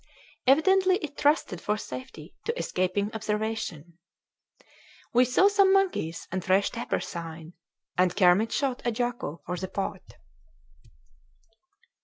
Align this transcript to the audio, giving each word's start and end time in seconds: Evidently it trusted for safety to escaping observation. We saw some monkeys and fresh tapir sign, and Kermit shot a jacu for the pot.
Evidently 0.47 0.95
it 0.95 1.15
trusted 1.15 1.61
for 1.61 1.77
safety 1.77 2.33
to 2.43 2.57
escaping 2.57 3.13
observation. 3.13 3.99
We 5.13 5.25
saw 5.25 5.47
some 5.47 5.71
monkeys 5.71 6.27
and 6.31 6.43
fresh 6.43 6.71
tapir 6.71 6.99
sign, 6.99 7.53
and 7.99 8.15
Kermit 8.15 8.51
shot 8.51 8.81
a 8.83 8.91
jacu 8.91 9.41
for 9.45 9.57
the 9.57 9.67
pot. 9.67 10.15